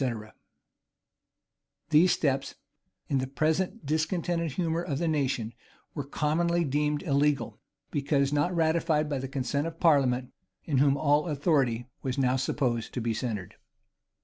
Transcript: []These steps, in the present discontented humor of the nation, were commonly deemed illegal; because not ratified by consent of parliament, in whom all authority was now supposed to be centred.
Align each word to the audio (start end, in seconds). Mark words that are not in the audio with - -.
[]These 1.91 2.11
steps, 2.11 2.55
in 3.07 3.19
the 3.19 3.27
present 3.27 3.85
discontented 3.85 4.53
humor 4.53 4.81
of 4.81 4.97
the 4.97 5.07
nation, 5.07 5.53
were 5.93 6.03
commonly 6.03 6.63
deemed 6.63 7.03
illegal; 7.03 7.59
because 7.91 8.33
not 8.33 8.51
ratified 8.55 9.07
by 9.07 9.19
consent 9.19 9.67
of 9.67 9.79
parliament, 9.79 10.31
in 10.63 10.79
whom 10.79 10.97
all 10.97 11.27
authority 11.27 11.85
was 12.01 12.17
now 12.17 12.35
supposed 12.35 12.95
to 12.95 12.99
be 12.99 13.13
centred. 13.13 13.57